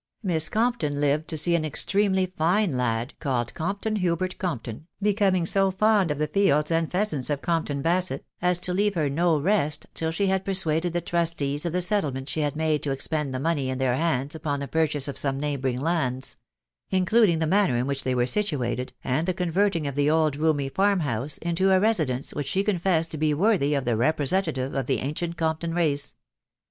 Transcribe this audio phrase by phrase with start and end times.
[0.23, 5.69] Miss Compton lived to see an extremely fine lad, called Compton Hubert Compton, becoming so
[5.69, 9.37] fond of the fields and the pheasants of Compton Basett, as to leave her no
[9.37, 13.31] rest till she had persuaded the trustees of the settlement she had made to expend
[13.31, 16.35] the money in their hands upon the purchase of some neighbouring lands,—
[16.89, 20.69] including the manor in which they were situated, and the converting of the old roomy
[20.69, 24.73] farm house into a residence which she confessed to be worthy of the re* presentative
[24.73, 26.15] of the ancient Cowvpxaw xace.